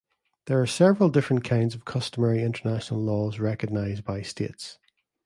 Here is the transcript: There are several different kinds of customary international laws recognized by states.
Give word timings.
There 0.47 0.59
are 0.59 0.65
several 0.65 1.09
different 1.09 1.43
kinds 1.43 1.75
of 1.75 1.85
customary 1.85 2.41
international 2.41 3.01
laws 3.03 3.37
recognized 3.37 4.03
by 4.03 4.23
states. 4.23 4.79